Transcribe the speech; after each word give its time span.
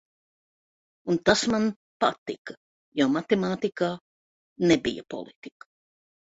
Un 1.13 1.17
tas 1.29 1.43
man 1.55 1.67
patika, 2.03 2.55
jo 3.01 3.07
matemātikā 3.17 3.91
nebija 4.73 5.07
politika. 5.17 5.71